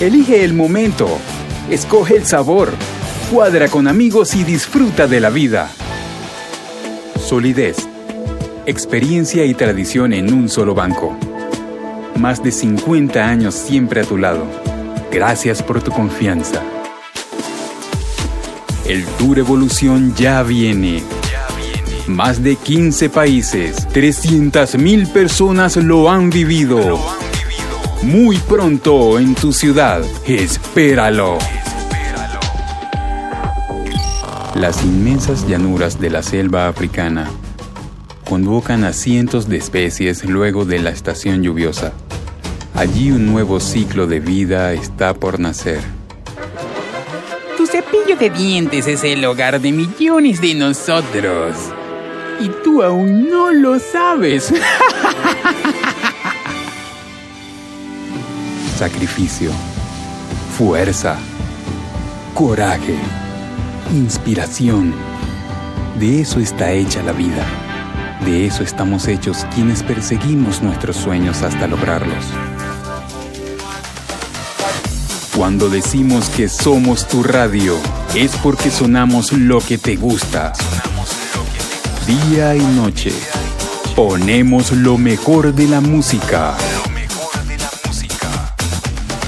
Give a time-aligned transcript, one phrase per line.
[0.00, 1.08] Elige el momento.
[1.70, 2.70] Escoge el sabor.
[3.32, 5.70] Cuadra con amigos y disfruta de la vida.
[7.18, 7.78] Solidez.
[8.66, 11.16] Experiencia y tradición en un solo banco.
[12.18, 14.44] Más de 50 años siempre a tu lado.
[15.10, 16.62] Gracias por tu confianza.
[18.84, 21.02] El Tour Evolución ya viene.
[22.06, 27.25] Más de 15 países, 300.000 personas lo han vivido.
[28.02, 30.02] Muy pronto en tu ciudad.
[30.26, 31.38] Espéralo.
[34.54, 37.28] Las inmensas llanuras de la selva africana
[38.28, 41.92] convocan a cientos de especies luego de la estación lluviosa.
[42.74, 45.80] Allí un nuevo ciclo de vida está por nacer.
[47.56, 51.56] Tu cepillo de dientes es el hogar de millones de nosotros.
[52.40, 54.52] Y tú aún no lo sabes.
[58.76, 59.52] Sacrificio,
[60.58, 61.16] fuerza,
[62.34, 62.94] coraje,
[63.94, 64.94] inspiración.
[65.98, 67.46] De eso está hecha la vida.
[68.26, 72.26] De eso estamos hechos quienes perseguimos nuestros sueños hasta lograrlos.
[75.34, 77.78] Cuando decimos que somos tu radio,
[78.14, 80.52] es porque sonamos lo que te gusta.
[82.06, 83.12] Día y noche,
[83.94, 86.58] ponemos lo mejor de la música.